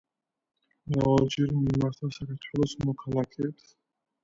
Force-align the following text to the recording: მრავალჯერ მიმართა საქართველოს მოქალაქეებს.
მრავალჯერ 0.93 1.53
მიმართა 1.59 2.11
საქართველოს 2.17 2.75
მოქალაქეებს. 2.89 3.73